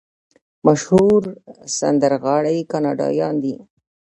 [0.65, 1.21] مشهور
[1.77, 3.55] سندرغاړي کاناډایان دي.